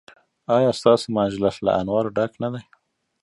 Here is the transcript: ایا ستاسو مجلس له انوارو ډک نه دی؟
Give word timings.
ایا 0.55 0.71
ستاسو 0.79 1.05
مجلس 1.19 1.55
له 1.65 1.71
انوارو 1.79 2.13
ډک 2.15 2.31
نه 2.43 2.49
دی؟ 2.53 2.63